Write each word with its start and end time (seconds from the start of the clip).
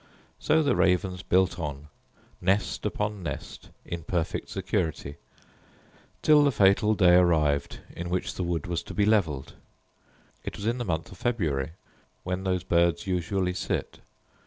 So 0.39 0.63
the 0.63 0.75
ravens 0.75 1.21
built 1.21 1.59
on, 1.59 1.87
nest 2.41 2.87
upon 2.87 3.21
nest, 3.21 3.69
in 3.85 4.01
perfect 4.03 4.49
security, 4.49 5.17
till 6.23 6.43
the 6.43 6.51
fatal 6.51 6.95
day 6.95 7.13
arrived 7.13 7.81
in 7.95 8.09
which 8.09 8.33
the 8.33 8.41
wood 8.43 8.65
was 8.65 8.81
to 8.89 8.95
be 8.95 9.05
levelled. 9.05 9.53
It 10.43 10.57
was 10.57 10.65
in 10.65 10.79
the 10.79 10.85
month 10.85 11.11
of 11.11 11.19
February, 11.19 11.73
when 12.23 12.45
those 12.45 12.63
birds 12.63 13.05
usually 13.05 13.53
sit. 13.53 13.99